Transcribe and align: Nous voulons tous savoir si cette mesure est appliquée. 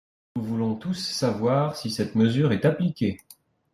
Nous 0.35 0.41
voulons 0.43 0.73
tous 0.77 0.95
savoir 0.95 1.77
si 1.77 1.91
cette 1.91 2.15
mesure 2.15 2.53
est 2.53 2.65
appliquée. 2.65 3.19